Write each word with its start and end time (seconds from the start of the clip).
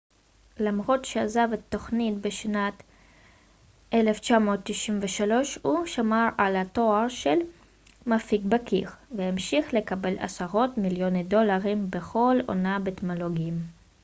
למרות 0.59 1.05
שעזב 1.05 1.47
את 1.53 1.59
התוכנית 1.59 2.17
בשנת 2.21 2.73
1993 3.93 5.59
הוא 5.63 5.85
שמר 5.85 6.29
על 6.37 6.55
התואר 6.55 7.07
של 7.07 7.37
מפיק 8.07 8.41
בכיר 8.41 8.89
והמשיך 9.17 9.73
לקבל 9.73 10.19
עשרות 10.19 10.77
מיליוני 10.77 11.23
דולרים 11.23 11.89
בכל 11.91 12.37
עונה 12.47 12.79
בתמלוגים 12.79 13.57